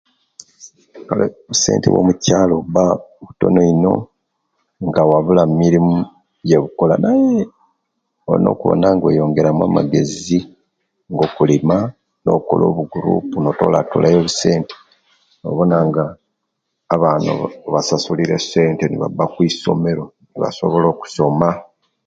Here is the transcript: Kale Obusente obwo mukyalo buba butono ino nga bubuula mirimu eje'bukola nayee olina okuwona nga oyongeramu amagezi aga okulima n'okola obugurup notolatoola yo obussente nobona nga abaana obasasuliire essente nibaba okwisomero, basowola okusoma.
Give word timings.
Kale 1.07 1.25
Obusente 1.43 1.85
obwo 1.89 2.01
mukyalo 2.07 2.53
buba 2.63 2.85
butono 3.25 3.59
ino 3.71 3.93
nga 4.87 5.01
bubuula 5.07 5.43
mirimu 5.61 5.95
eje'bukola 6.43 6.95
nayee 7.03 7.43
olina 8.29 8.49
okuwona 8.51 8.87
nga 8.93 9.05
oyongeramu 9.09 9.61
amagezi 9.65 10.39
aga 11.11 11.23
okulima 11.27 11.75
n'okola 12.23 12.63
obugurup 12.67 13.25
notolatoola 13.43 14.07
yo 14.13 14.19
obussente 14.21 14.73
nobona 15.41 15.77
nga 15.87 16.03
abaana 16.95 17.29
obasasuliire 17.67 18.33
essente 18.39 18.83
nibaba 18.87 19.23
okwisomero, 19.27 20.03
basowola 20.41 20.87
okusoma. 20.93 21.49